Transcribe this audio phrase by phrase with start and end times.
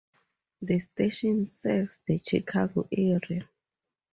[0.63, 3.47] The station serves the Chicago area.